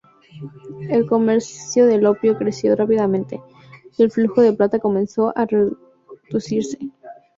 El 0.89 1.05
comercio 1.05 1.85
del 1.85 2.07
opio 2.07 2.35
creció 2.35 2.75
rápidamente, 2.75 3.39
y 3.99 4.01
el 4.01 4.09
flujo 4.09 4.41
de 4.41 4.51
plata 4.51 4.79
comenzó 4.79 5.31
a 5.37 5.45
reducirse. 5.45 6.79